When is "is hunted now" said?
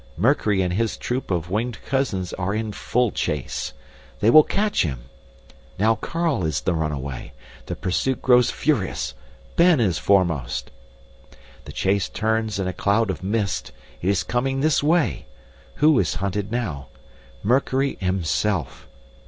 15.99-16.87